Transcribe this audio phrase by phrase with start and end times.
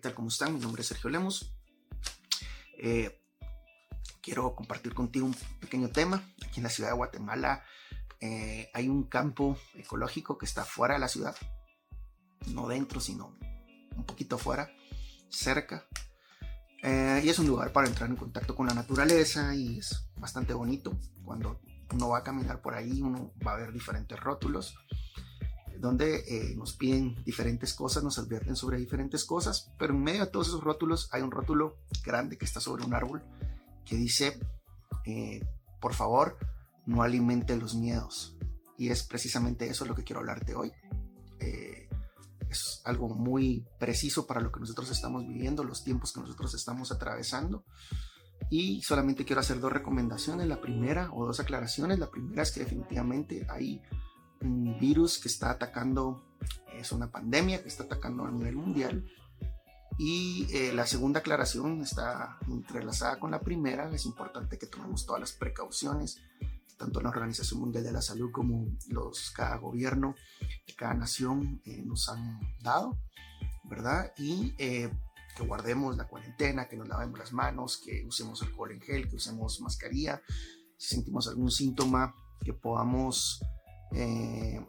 [0.00, 0.14] tal?
[0.14, 0.54] ¿Cómo están?
[0.54, 1.52] Mi nombre es Sergio Lemos.
[2.78, 3.20] Eh,
[4.22, 6.24] quiero compartir contigo un pequeño tema.
[6.44, 7.62] Aquí en la ciudad de Guatemala
[8.20, 11.36] eh, hay un campo ecológico que está fuera de la ciudad.
[12.46, 13.36] No dentro, sino
[13.94, 14.72] un poquito fuera,
[15.28, 15.86] cerca.
[16.82, 20.54] Eh, y es un lugar para entrar en contacto con la naturaleza y es bastante
[20.54, 20.98] bonito.
[21.24, 21.60] Cuando
[21.92, 24.74] uno va a caminar por ahí, uno va a ver diferentes rótulos
[25.80, 30.30] donde eh, nos piden diferentes cosas, nos advierten sobre diferentes cosas, pero en medio de
[30.30, 33.22] todos esos rótulos hay un rótulo grande que está sobre un árbol
[33.84, 34.38] que dice,
[35.06, 35.40] eh,
[35.80, 36.36] por favor,
[36.86, 38.36] no alimente los miedos.
[38.76, 40.70] Y es precisamente eso lo que quiero hablarte hoy.
[41.40, 41.88] Eh,
[42.50, 46.92] es algo muy preciso para lo que nosotros estamos viviendo, los tiempos que nosotros estamos
[46.92, 47.64] atravesando.
[48.50, 50.46] Y solamente quiero hacer dos recomendaciones.
[50.46, 51.98] La primera, o dos aclaraciones.
[51.98, 53.80] La primera es que definitivamente hay
[54.40, 56.24] un virus que está atacando,
[56.74, 59.04] es una pandemia que está atacando a nivel mundial.
[59.98, 63.92] Y eh, la segunda aclaración está entrelazada con la primera.
[63.94, 66.16] Es importante que tomemos todas las precauciones,
[66.78, 70.14] tanto la Organización Mundial de la Salud como los, cada gobierno,
[70.78, 72.98] cada nación eh, nos han dado,
[73.64, 74.14] ¿verdad?
[74.16, 74.90] Y eh,
[75.36, 79.16] que guardemos la cuarentena, que nos lavemos las manos, que usemos alcohol en gel, que
[79.16, 80.22] usemos mascarilla.
[80.78, 83.44] Si sentimos algún síntoma, que podamos
[83.92, 84.64] eh,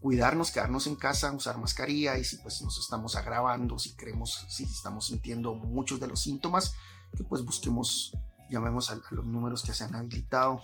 [0.00, 4.64] cuidarnos, quedarnos en casa, usar mascarilla y si pues nos estamos agravando, si creemos, si
[4.64, 6.74] estamos sintiendo muchos de los síntomas,
[7.16, 8.16] que pues busquemos,
[8.50, 10.60] llamemos a, los números que se han habilitado,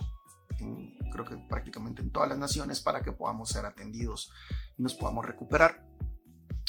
[1.11, 4.31] creo que prácticamente en todas las naciones para que podamos ser atendidos
[4.77, 5.85] y nos podamos recuperar.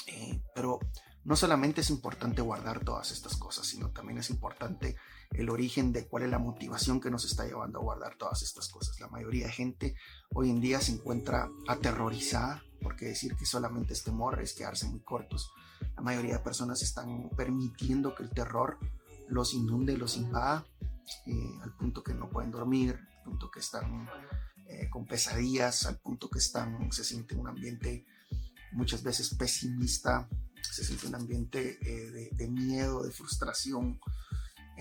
[0.07, 0.79] Eh, pero
[1.25, 4.97] no solamente es importante guardar todas estas cosas, sino también es importante
[5.33, 8.69] el origen de cuál es la motivación que nos está llevando a guardar todas estas
[8.69, 8.99] cosas.
[9.01, 9.95] La mayoría de gente
[10.35, 15.01] hoy en día se encuentra aterrorizada, porque decir que solamente es temor es quedarse muy
[15.01, 15.51] cortos.
[15.97, 18.79] La mayoría de personas están permitiendo que el terror
[19.29, 20.67] los inunde, los invada,
[21.27, 24.09] eh, al punto que no pueden dormir, al punto que están
[24.67, 28.07] eh, con pesadillas, al punto que están, se siente un ambiente
[28.73, 30.29] muchas veces pesimista,
[30.63, 34.01] se siente un ambiente eh, de, miedo, de frustración,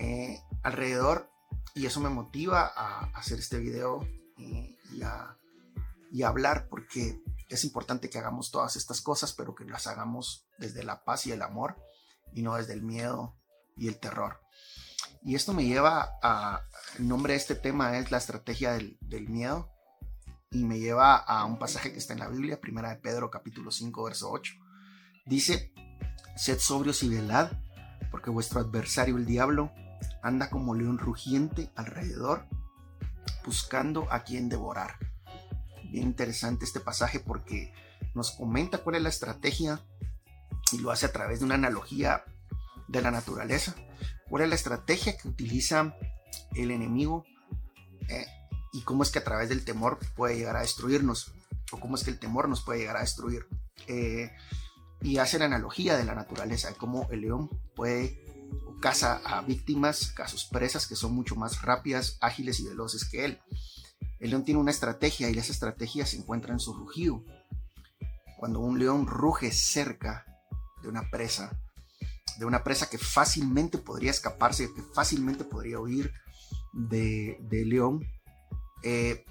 [0.00, 1.30] eh, alrededor
[1.74, 4.00] y eso me motiva a hacer este video
[4.38, 5.36] eh, y, a,
[6.26, 11.04] hablar porque es importante que hagamos todas estas cosas, pero que las hagamos desde la
[11.04, 11.76] paz y el amor
[12.32, 13.36] y no desde el miedo
[13.76, 14.40] y el terror.
[15.22, 16.62] Y esto me lleva a,
[16.98, 19.70] el nombre de este tema es la estrategia del, miedo
[20.50, 23.70] y me lleva a un pasaje que está en la Biblia, primera de Pedro capítulo
[23.70, 24.54] 5 verso 8.
[25.26, 25.74] Dice,
[26.36, 27.52] sed sobrios y velad,
[28.10, 29.70] porque vuestro adversario el diablo
[30.22, 32.46] anda como león rugiente alrededor,
[33.44, 34.98] buscando a quien devorar.
[35.90, 37.72] Bien interesante este pasaje porque
[38.14, 39.80] nos comenta cuál es la estrategia
[40.72, 42.24] y lo hace a través de una analogía
[42.88, 43.74] de la naturaleza.
[44.28, 45.94] ¿Cuál es la estrategia que utiliza
[46.54, 47.24] el enemigo
[48.08, 48.26] eh,
[48.72, 51.32] y cómo es que a través del temor puede llegar a destruirnos?
[51.72, 53.46] ¿O cómo es que el temor nos puede llegar a destruir?
[53.86, 54.30] Eh,
[55.02, 58.19] y hace la analogía de la naturaleza, de cómo el león puede
[58.80, 63.24] caza a víctimas, a sus presas que son mucho más rápidas, ágiles y veloces que
[63.24, 63.38] él.
[64.18, 67.24] El león tiene una estrategia y esa estrategia se encuentra en su rugido.
[68.38, 70.24] Cuando un león ruge cerca
[70.82, 71.58] de una presa,
[72.38, 76.12] de una presa que fácilmente podría escaparse, que fácilmente podría huir
[76.72, 78.04] de, león,
[78.82, 79.24] eh,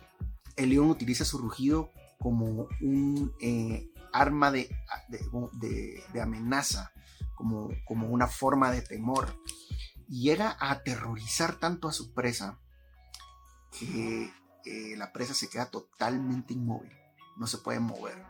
[0.56, 4.70] el león utiliza su rugido como un eh, arma de
[6.22, 6.92] amenaza,
[7.40, 9.36] como, una forma de temor.
[10.08, 12.60] Y llega a aterrorizar tanto a su presa
[13.78, 14.32] que
[14.66, 16.92] eh, la presa se queda totalmente inmóvil,
[17.38, 18.26] no se puede mover.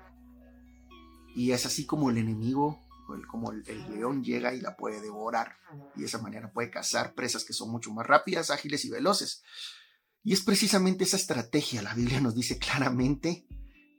[1.35, 2.79] Y es así como el enemigo,
[3.27, 5.55] como el, león llega y la puede devorar.
[5.95, 9.43] Y esa manera puede cazar presas que son mucho más rápidas, ágiles y veloces.
[10.23, 13.47] Y es precisamente esa estrategia, la Biblia nos dice claramente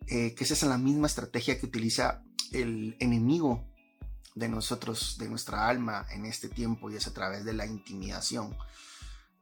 [0.07, 2.23] eh, que esa es la misma estrategia que utiliza
[2.53, 3.70] el enemigo
[4.35, 8.57] de nosotros, de nuestra alma en este tiempo y es a través de la intimidación.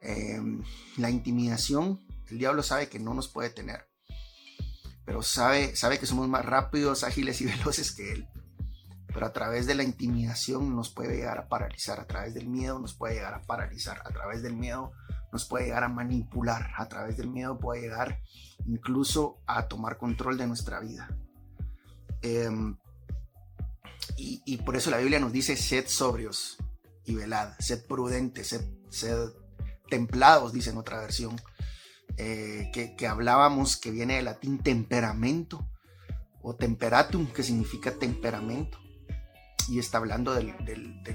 [0.01, 0.62] Em,
[0.97, 3.89] la intimidación, el diablo sabe que no nos puede tener,
[5.05, 8.29] pero sabe, sabe que somos más rápidos, ágiles y veloces que él.
[9.07, 12.79] Pero a través de la intimidación nos puede llegar a paralizar, a través del miedo
[12.79, 14.93] nos puede llegar a paralizar, a través del miedo
[15.33, 18.21] nos puede llegar a manipular, a través del miedo puede llegar
[18.67, 21.09] incluso a tomar control de nuestra vida.
[22.23, 22.77] Em,
[24.17, 26.56] y, por eso la Biblia nos dice, sed sobrios
[27.05, 28.59] y velad, sed prudentes,
[28.91, 29.29] sed,
[29.89, 31.41] templados, dice en otra versión,
[32.17, 35.69] eh, que, hablábamos que viene del latín temperamento
[36.43, 38.79] o temperatum, que significa temperamento.
[39.69, 40.55] y está hablando del,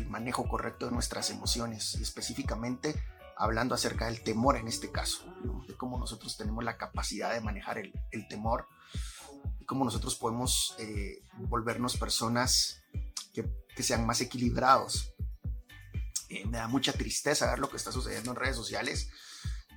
[0.08, 2.96] manejo correcto de nuestras emociones y específicamente
[3.36, 5.26] hablando acerca del temor en este caso,
[5.68, 8.68] de cómo nosotros tenemos la capacidad de manejar el, temor
[9.64, 12.82] y cómo nosotros podemos eh, volvernos personas
[13.34, 13.50] que,
[13.82, 15.14] sean más equilibrados.
[16.28, 19.10] Eh, me da mucha tristeza ver lo que está sucediendo en redes sociales,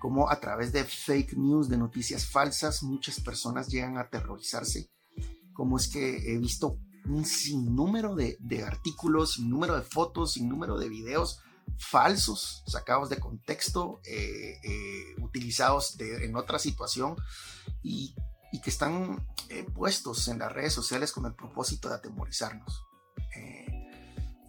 [0.01, 4.91] cómo a través de fake news, de noticias falsas, muchas personas llegan a aterrorizarse,
[5.53, 10.49] cómo es que he visto un sinnúmero de, de artículos, sin número de fotos, sin
[10.49, 11.39] número de videos
[11.79, 17.17] falsos, sacados de contexto, eh, eh, utilizados en otra situación
[17.83, 18.15] y,
[18.61, 22.83] que están eh, puestos en las redes sociales con el propósito de atemorizarnos.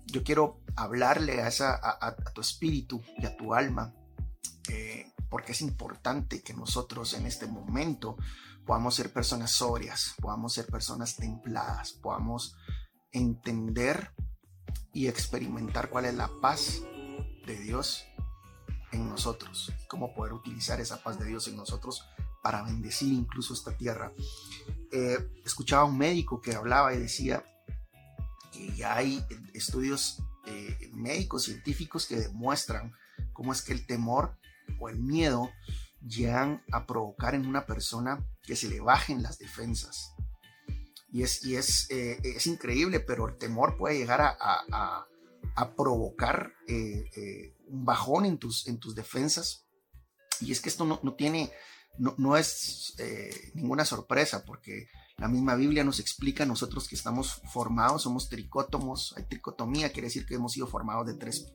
[0.06, 3.94] yo quiero hablarle a, esa, a, tu espíritu y a tu alma,
[5.30, 8.16] porque es importante que nosotros en este momento
[8.66, 12.56] podamos ser personas sobrias, podamos ser personas templadas, podamos
[13.12, 14.14] entender
[14.94, 16.82] y experimentar cuál es la paz
[17.46, 18.06] de Dios
[18.92, 22.06] en nosotros, cómo poder utilizar esa paz de Dios en nosotros
[22.48, 24.14] para bendecir incluso esta tierra.
[24.94, 27.44] Eh, escuchaba a un médico que hablaba y decía
[28.54, 29.22] que ya hay
[29.54, 32.94] estudios eh, médicos, científicos que demuestran
[33.34, 34.38] cómo es que el temor
[34.80, 35.50] o el miedo
[36.02, 40.14] llegan a provocar en una persona que se le bajen las defensas.
[41.12, 45.06] Y es, y es, eh, es increíble, pero el temor puede llegar a,
[45.76, 49.68] provocar eh, un bajón en tus, en tus defensas.
[50.40, 51.52] Y es que esto no, tiene,
[51.98, 52.96] no, no es
[53.54, 59.24] ninguna sorpresa, porque la misma Biblia nos explica nosotros que estamos formados, somos tricótomos, hay
[59.24, 61.52] tricotomía, quiere decir que hemos sido formados de tres,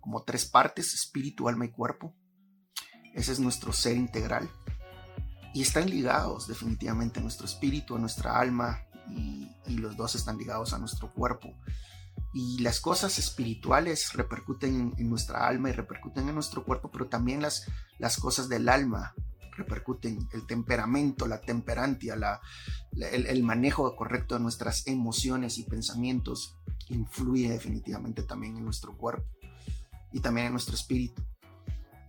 [0.00, 2.14] como tres partes, espíritu, alma y cuerpo.
[3.14, 4.50] Ese es nuestro ser integral.
[5.54, 10.74] Y están ligados definitivamente a nuestro espíritu, a nuestra alma, y, los dos están ligados
[10.74, 11.54] a nuestro cuerpo.
[12.34, 17.40] Y las cosas espirituales repercuten en, nuestra alma y repercuten en nuestro cuerpo, pero también
[17.40, 17.66] las,
[17.98, 19.14] las cosas del alma
[19.56, 20.28] repercuten.
[20.32, 22.40] El temperamento, la temperantia, la,
[22.92, 26.56] el, el, manejo correcto de nuestras emociones y pensamientos
[26.88, 29.26] influye definitivamente también en nuestro cuerpo
[30.12, 31.22] y también en nuestro espíritu.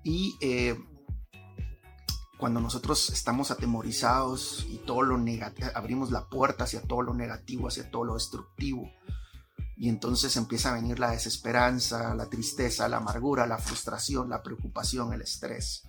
[0.04, 0.78] Y eh,
[2.38, 7.68] cuando nosotros estamos atemorizados y todo lo negativo, abrimos la puerta hacia todo lo negativo,
[7.68, 8.92] hacia todo lo destructivo,
[9.76, 15.14] y entonces empieza a venir la desesperanza, la tristeza, la amargura, la frustración, la preocupación,
[15.14, 15.87] el estrés.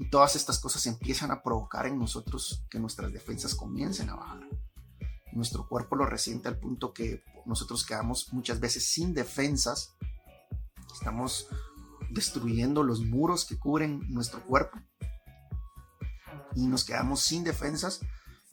[0.00, 4.48] Y todas estas cosas empiezan a provocar en nosotros que nuestras defensas comiencen a bajar.
[5.34, 9.94] Nuestro cuerpo lo resiente al punto que nosotros quedamos muchas veces sin defensas.
[10.90, 11.48] Estamos
[12.08, 14.78] destruyendo los muros que cubren nuestro cuerpo
[16.54, 18.00] y nos quedamos sin defensas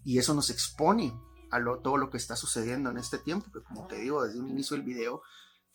[0.03, 1.17] y eso nos expone
[1.49, 4.49] a todo lo que está sucediendo en este tiempo, que como te digo desde un
[4.49, 5.21] inicio del video,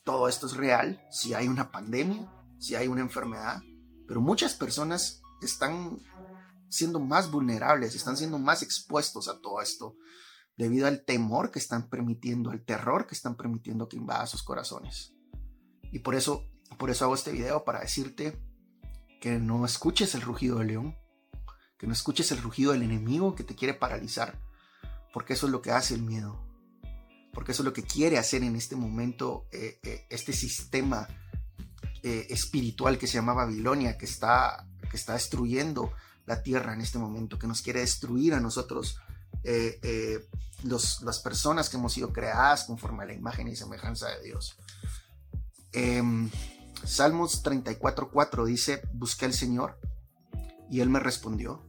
[0.05, 3.63] todo esto es real, si hay una pandemia, si hay una enfermedad,
[4.07, 5.99] pero muchas personas están
[6.69, 9.97] siendo más vulnerables, están siendo más expuestos a todo esto
[10.57, 15.15] debido al temor que están permitiendo, al terror que están permitiendo que invada sus corazones.
[15.91, 16.47] Y por eso,
[16.79, 18.41] por eso hago este video para decirte
[19.21, 20.99] que no escuches el rugido del león,
[21.79, 24.41] que no escuches el rugido del enemigo que te quiere paralizar,
[25.13, 26.47] porque eso es lo que hace el miedo,
[27.33, 31.09] porque eso es lo que quiere hacer en este momento eh, eh, este sistema
[32.03, 35.91] eh, espiritual que se llama Babilonia, que está, que está destruyendo
[36.27, 39.01] la tierra en este momento, que nos quiere destruir a nosotros,
[40.63, 44.57] las personas que hemos sido creadas conforme a la imagen y semejanza de Dios.
[45.73, 46.31] Em,
[46.85, 49.81] Salmos 34.4 dice, busqué al Señor
[50.71, 51.67] y Él me respondió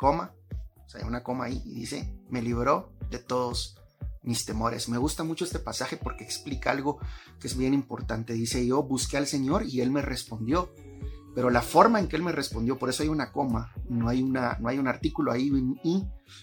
[0.00, 0.32] coma,
[0.94, 3.76] o hay una coma ahí y dice, me libró de todos
[4.22, 4.88] mis temores.
[4.88, 6.98] Me gusta mucho este pasaje porque explica algo
[7.38, 8.32] que es bien importante.
[8.32, 10.74] Dice, yo busqué al Señor y Él me respondió.
[11.34, 14.22] Pero la forma en que Él me respondió, por eso hay una coma, no hay,
[14.22, 15.52] una, no hay un artículo ahí,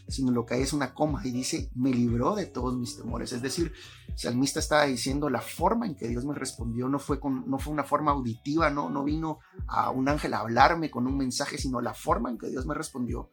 [0.08, 3.34] sino lo que hay es una coma y dice, me libró de todos mis temores.
[3.34, 3.74] Es decir,
[4.08, 7.60] el salmista estaba diciendo, la forma en que Dios me respondió no fue, con, no
[7.60, 11.58] fue una forma auditiva, no, no vino a un ángel a hablarme con un mensaje,
[11.58, 13.29] sino la forma en que Dios me respondió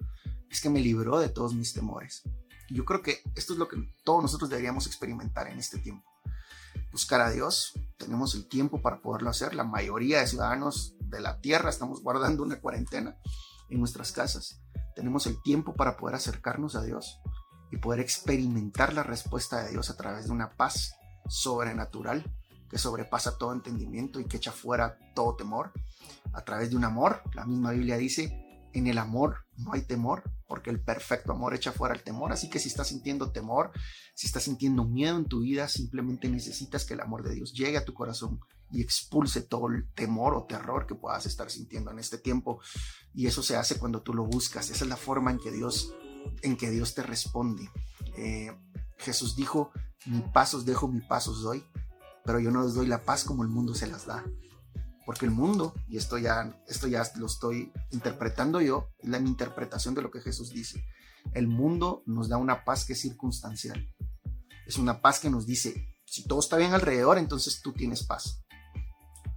[0.50, 2.23] es que me libró de todos mis temores.
[2.70, 6.13] Yo creo que esto es lo que todos nosotros deberíamos experimentar en este tiempo.
[6.94, 9.52] Buscar a Dios, tenemos el tiempo para poderlo hacer.
[9.56, 13.16] La mayoría de ciudadanos de la tierra estamos guardando una cuarentena
[13.68, 14.62] en nuestras casas.
[14.94, 17.18] Tenemos el tiempo para poder acercarnos a Dios
[17.72, 20.94] y poder experimentar la respuesta de Dios a través de una paz
[21.28, 22.32] sobrenatural
[22.70, 25.72] que sobrepasa todo entendimiento y que echa fuera todo temor,
[26.32, 27.22] a través de un amor.
[27.34, 30.22] La misma Biblia dice en el amor no hay temor,
[30.54, 32.32] porque el perfecto amor echa fuera el temor.
[32.32, 33.73] Así que si estás sintiendo temor,
[34.14, 37.76] si estás sintiendo miedo en tu vida, simplemente necesitas que el amor de Dios llegue
[37.76, 38.38] a tu corazón
[38.70, 42.61] y expulse todo el temor o terror que puedas estar sintiendo en este tiempo.
[43.12, 44.70] Y eso se hace cuando tú lo buscas.
[44.70, 45.92] Esa es la forma en que Dios,
[46.42, 47.68] en que Dios te responde.
[48.16, 48.56] Eh,
[48.99, 49.73] Jesús dijo,
[50.06, 51.64] mi pasos dejo, mi pasos doy,
[52.25, 54.25] pero yo no les doy la paz como el mundo se las da.
[55.06, 59.94] Porque el mundo, y esto ya, esto ya lo estoy interpretando yo, es la interpretación
[59.94, 60.84] de lo que Jesús dice.
[61.32, 63.92] El mundo nos da una paz que es circunstancial.
[64.66, 68.44] Es una paz que nos dice, si todo está bien alrededor, entonces tú tienes paz.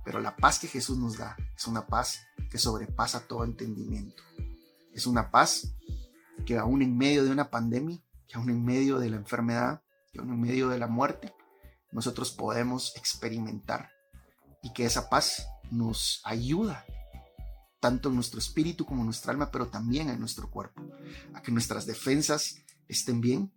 [0.05, 4.23] Pero la paz que Jesús nos da es una paz que sobrepasa todo entendimiento.
[4.93, 5.73] Es una paz
[6.45, 9.81] que aún en medio de una pandemia, que aún en medio de la enfermedad,
[10.13, 11.33] que aún en medio de la muerte,
[11.91, 13.89] nosotros podemos experimentar
[14.61, 16.85] y que esa paz nos ayuda
[17.79, 20.81] tanto en nuestro espíritu como en nuestra alma, pero también en nuestro cuerpo,
[21.33, 22.55] a que nuestras defensas
[22.87, 23.53] estén bien,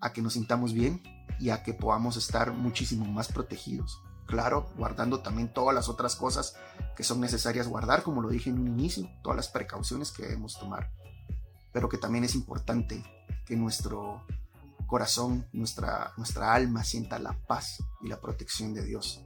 [0.00, 1.02] a que nos sintamos bien
[1.38, 4.00] y a que podamos estar muchísimo más protegidos.
[4.26, 6.54] Claro, guardando también todas las otras cosas
[6.96, 10.58] que son necesarias guardar, como lo dije en un inicio, todas las precauciones que debemos
[10.58, 10.90] tomar,
[11.72, 13.02] pero que también es importante
[13.46, 14.26] que nuestro
[14.86, 19.22] corazón, nuestra, nuestra alma sienta la paz y la protección de Dios.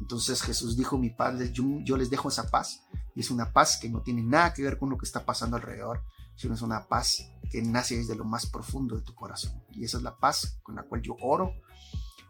[0.00, 2.82] Entonces Jesús dijo, mi Padre, yo, les dejo esa paz.
[3.14, 5.56] Y es una paz que no tiene nada que ver con lo que está pasando
[5.56, 6.02] alrededor,
[6.36, 9.62] sino es una paz que nace desde lo más profundo de tu corazón.
[9.72, 11.52] Y esa es la paz con la cual yo oro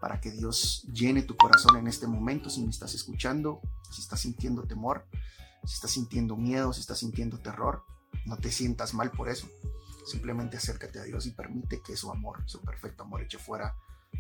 [0.01, 2.51] para que Dios llene tu corazón en este momento.
[2.51, 5.07] Si me estás escuchando, si estás sintiendo temor,
[5.65, 7.85] si estás sintiendo miedo, si estás sintiendo terror,
[8.27, 9.49] no te sientas mal por eso.
[10.05, 13.77] Simplemente acércate a Dios y permite que su amor, su perfecto amor, eche fuera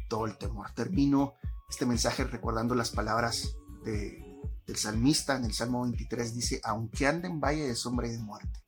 [0.08, 0.70] todo el temor.
[0.74, 1.34] Termino
[1.72, 4.22] este mensaje recordando las palabras de,
[4.66, 6.34] del salmista en el Salmo 23.
[6.34, 8.60] Dice, aunque ande en valle de sombra y de muerte,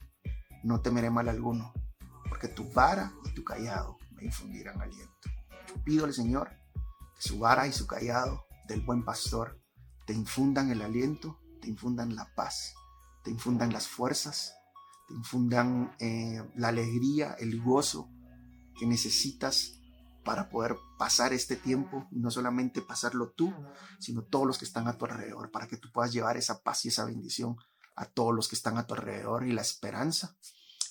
[0.62, 1.74] no temeré mal alguno,
[2.30, 5.28] porque tu vara y tu callado me infundirán aliento.
[5.68, 6.48] Yo pido al Señor
[7.14, 9.60] que su vara y su callado del buen pastor
[10.06, 12.72] te infundan el aliento, te infundan la paz,
[13.22, 14.54] te infundan las fuerzas,
[15.08, 18.08] te infundan eh, la alegría, el gozo
[18.78, 19.78] que necesitas
[20.24, 23.52] para poder pasar este tiempo y no solamente pasarlo tú,
[23.98, 26.84] sino todos los que están a tu alrededor, para que tú puedas llevar esa paz
[26.84, 27.56] y esa bendición
[27.96, 30.36] a todos los que están a tu alrededor y la esperanza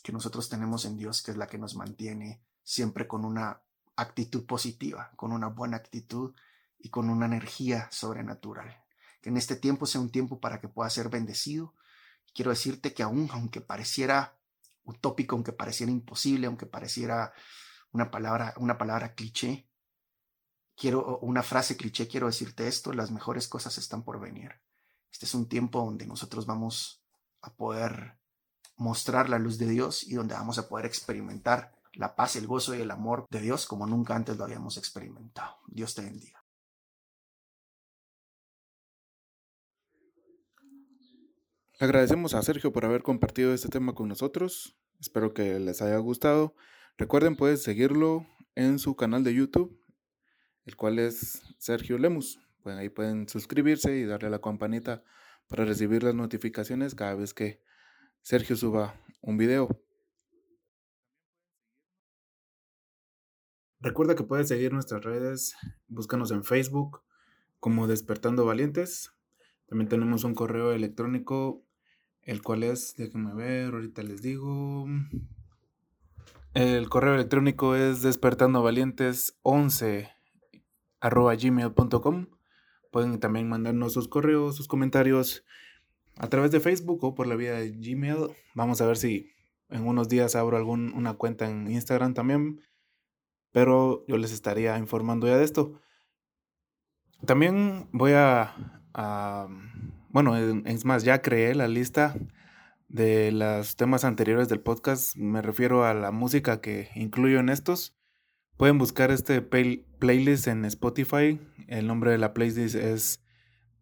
[0.04, 3.62] que nosotros tenemos en Dios, que es la que nos mantiene siempre con una
[3.96, 6.34] actitud positiva, con una buena actitud
[6.78, 8.84] y con una energía sobrenatural.
[9.22, 11.74] Que en este tiempo sea un tiempo para que puedas ser bendecido.
[12.34, 14.38] Quiero decirte que aún, aunque pareciera
[14.84, 17.34] utópico, aunque pareciera imposible, aunque pareciera
[17.93, 19.67] una palabra, una palabra cliché.
[20.75, 24.59] Quiero, una frase cliché, quiero decirte esto, las mejores cosas están por venir.
[25.12, 27.03] Este es un tiempo donde nosotros vamos
[27.41, 28.17] a poder
[28.75, 32.73] mostrar la luz de Dios y donde vamos a poder experimentar la paz, el gozo
[32.73, 35.57] y el amor de Dios como nunca antes lo habíamos experimentado.
[35.67, 36.43] Dios te bendiga.
[41.79, 44.75] Agradecemos a Sergio por haber compartido este tema con nosotros.
[45.00, 46.55] Espero que les haya gustado
[46.97, 49.81] Recuerden, pueden seguirlo en su canal de YouTube,
[50.65, 52.39] el cual es Sergio Lemus.
[52.62, 55.03] Pues ahí pueden suscribirse y darle a la campanita
[55.47, 57.62] para recibir las notificaciones cada vez que
[58.21, 59.67] Sergio suba un video.
[63.79, 65.55] Recuerda que puedes seguir nuestras redes,
[65.88, 67.01] búscanos en Facebook
[67.59, 69.12] como Despertando Valientes.
[69.65, 71.65] También tenemos un correo electrónico,
[72.21, 74.85] el cual es, déjenme ver, ahorita les digo,
[76.53, 80.12] el correo electrónico es despertandovalientes11
[81.00, 82.27] arroba gmail.com.
[82.91, 85.43] Pueden también mandarnos sus correos, sus comentarios
[86.17, 88.27] a través de Facebook o por la vía de Gmail.
[88.53, 89.31] Vamos a ver si
[89.69, 92.62] en unos días abro algún, una cuenta en Instagram también.
[93.51, 95.81] Pero yo les estaría informando ya de esto.
[97.25, 99.48] También voy a, a
[100.10, 102.15] bueno, es más, ya creé la lista
[102.93, 107.95] de los temas anteriores del podcast, me refiero a la música que incluyo en estos.
[108.55, 111.39] Pueden buscar este playlist en Spotify.
[111.67, 113.19] El nombre de la playlist es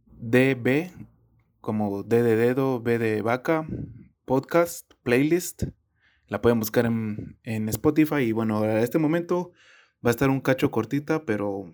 [0.05, 0.91] DB,
[1.59, 3.67] como D de dedo, B de vaca,
[4.23, 5.63] podcast, playlist.
[6.27, 8.21] La pueden buscar en, en Spotify.
[8.21, 9.51] Y bueno, a este momento
[10.03, 11.69] va a estar un cacho cortita, pero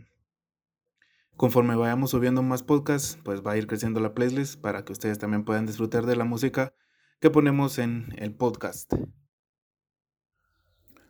[1.36, 5.20] conforme vayamos subiendo más podcasts, pues va a ir creciendo la playlist para que ustedes
[5.20, 6.74] también puedan disfrutar de la música
[7.20, 8.94] que ponemos en el podcast.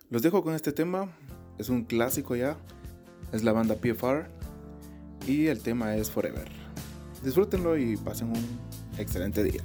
[0.09, 1.13] Los dejo con este tema,
[1.57, 2.57] es un clásico ya,
[3.33, 4.29] es la banda PFR
[5.27, 6.47] y el tema es Forever.
[7.23, 8.59] Disfrútenlo y pasen un
[8.97, 9.63] excelente día.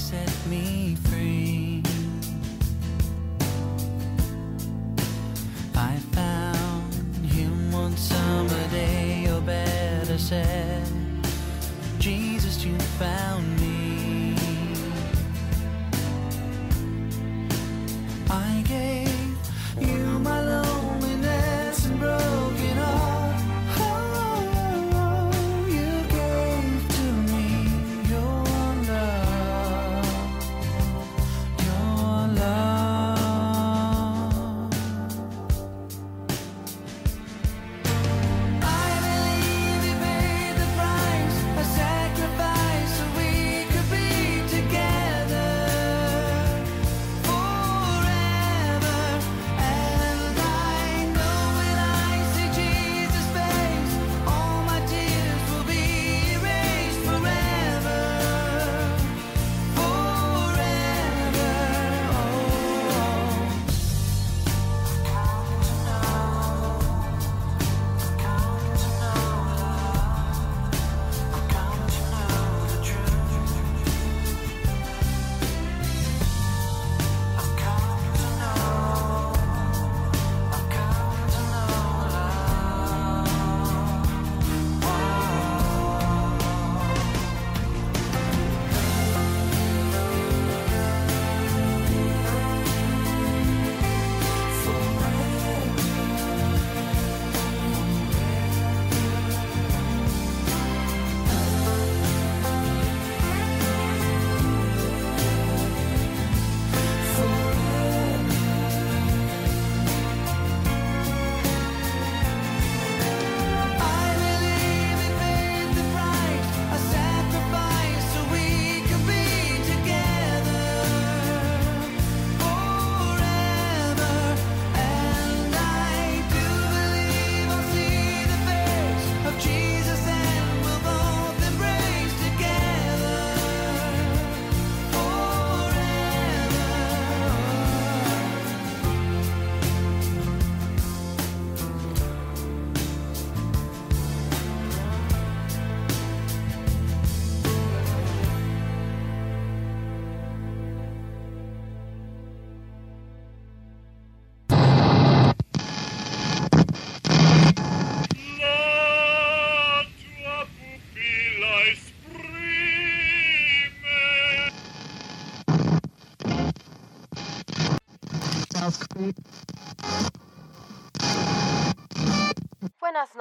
[0.00, 1.82] set me free.
[5.74, 6.94] I found
[7.26, 10.88] him one summer day, or better said,
[11.98, 13.59] Jesus, you found me.